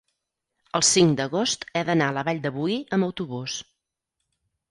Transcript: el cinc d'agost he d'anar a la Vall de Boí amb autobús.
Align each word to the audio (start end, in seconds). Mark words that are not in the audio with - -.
el 0.77 0.83
cinc 0.91 1.11
d'agost 1.19 1.67
he 1.75 1.83
d'anar 1.89 2.07
a 2.13 2.17
la 2.17 2.23
Vall 2.29 2.41
de 2.47 2.51
Boí 2.57 2.77
amb 2.97 3.07
autobús. 3.09 3.59